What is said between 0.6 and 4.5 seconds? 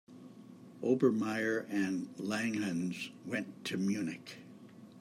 Obermaier and Langhans went to Munich.